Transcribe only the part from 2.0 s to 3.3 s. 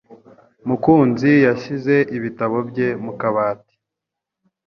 ibitabo bye mu